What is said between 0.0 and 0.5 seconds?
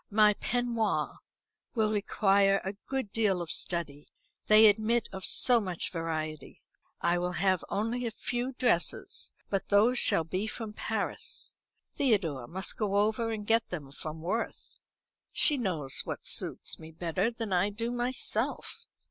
My